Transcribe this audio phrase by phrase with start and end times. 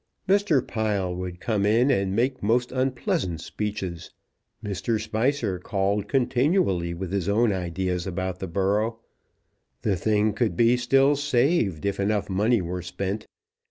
[0.27, 0.65] Mr.
[0.67, 4.09] Pile would come in, and make most unpleasant speeches.
[4.65, 4.99] Mr.
[4.99, 8.97] Spicer called continually, with his own ideas about the borough.
[9.83, 13.27] The thing could be still saved if enough money were spent.